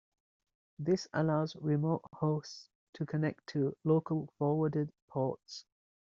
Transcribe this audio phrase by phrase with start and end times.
[0.79, 5.63] This allows remote hosts to connect to local forwarded ports.